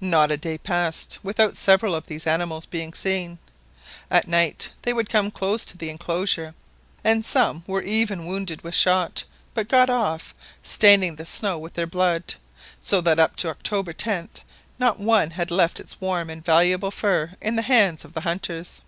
Not 0.00 0.30
a 0.30 0.36
day 0.36 0.58
passed 0.58 1.18
without 1.24 1.56
several 1.56 1.96
of 1.96 2.06
these 2.06 2.24
animals 2.24 2.66
being 2.66 2.92
seen. 2.94 3.40
At 4.12 4.28
night 4.28 4.70
they 4.82 4.92
would 4.92 5.10
come 5.10 5.32
close 5.32 5.64
up 5.64 5.68
to 5.70 5.76
the 5.76 5.88
enclosure, 5.90 6.54
and 7.02 7.26
sane 7.26 7.64
were 7.66 7.82
even 7.82 8.24
wounded 8.24 8.62
with 8.62 8.76
shot, 8.76 9.24
but 9.54 9.66
got 9.68 9.90
off, 9.90 10.36
staining 10.62 11.16
the 11.16 11.26
snow 11.26 11.58
with 11.58 11.74
their 11.74 11.88
blood, 11.88 12.36
so 12.80 13.00
that 13.00 13.18
up 13.18 13.34
to 13.42 13.48
October 13.50 13.92
10th 13.92 14.42
not 14.78 15.00
one 15.00 15.32
had 15.32 15.50
left 15.50 15.80
its 15.80 16.00
warm 16.00 16.30
and 16.30 16.44
valuable 16.44 16.92
fur 16.92 17.32
in 17.40 17.56
the 17.56 17.62
hands 17.62 18.04
of 18.04 18.14
the 18.14 18.20
hunters. 18.20 18.82